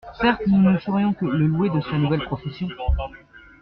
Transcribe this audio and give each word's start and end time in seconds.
Certes, 0.19 0.41
nous 0.47 0.57
ne 0.71 0.79
saurions 0.79 1.13
que 1.13 1.25
le 1.27 1.45
louer 1.45 1.69
de 1.69 1.79
sa 1.79 1.91
nouvelle 1.99 2.25
profession. 2.25 2.67